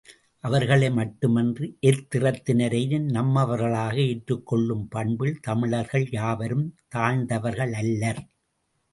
அவர்களை 0.43 0.91
மட்டுமன்று, 0.91 1.77
எத்திறத்தினரையும் 1.81 3.05
நம்மவர்களாக 3.09 3.95
ஏற்றுக் 4.07 4.45
கொள்ளும் 4.45 4.87
பண்பில் 4.87 5.39
தமிழர்கள் 5.39 6.07
யாருக்கும் 6.11 6.65
தாழ்ந்தவர்களல்லர். 6.95 8.21